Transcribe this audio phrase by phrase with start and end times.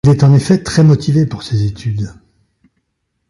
[0.03, 2.09] Il est en effet très motivé pour ces études.